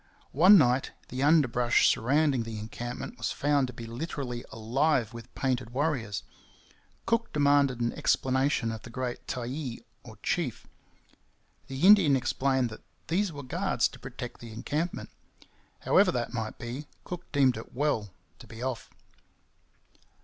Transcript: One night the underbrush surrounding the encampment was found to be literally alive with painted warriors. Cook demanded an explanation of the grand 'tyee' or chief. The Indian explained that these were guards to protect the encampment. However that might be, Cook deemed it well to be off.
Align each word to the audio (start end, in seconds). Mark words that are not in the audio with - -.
One 0.31 0.57
night 0.57 0.93
the 1.09 1.21
underbrush 1.21 1.87
surrounding 1.87 2.41
the 2.41 2.57
encampment 2.57 3.19
was 3.19 3.31
found 3.31 3.67
to 3.67 3.73
be 3.73 3.85
literally 3.85 4.43
alive 4.51 5.13
with 5.13 5.31
painted 5.35 5.69
warriors. 5.69 6.23
Cook 7.05 7.31
demanded 7.31 7.81
an 7.81 7.93
explanation 7.93 8.71
of 8.71 8.81
the 8.81 8.89
grand 8.89 9.19
'tyee' 9.27 9.83
or 10.01 10.17
chief. 10.23 10.65
The 11.67 11.85
Indian 11.85 12.15
explained 12.15 12.71
that 12.71 12.81
these 13.09 13.31
were 13.31 13.43
guards 13.43 13.87
to 13.89 13.99
protect 13.99 14.39
the 14.41 14.51
encampment. 14.51 15.11
However 15.81 16.11
that 16.11 16.33
might 16.33 16.57
be, 16.57 16.87
Cook 17.03 17.31
deemed 17.31 17.55
it 17.55 17.71
well 17.75 18.09
to 18.39 18.47
be 18.47 18.63
off. 18.63 18.89